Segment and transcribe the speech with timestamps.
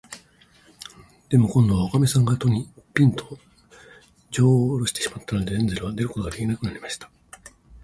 [1.29, 3.37] でも、こんどは、おかみさんが戸に、ぴんと、
[4.31, 7.11] じょうをおろしてしまったので、ヘンゼルは出ることができなくなりました。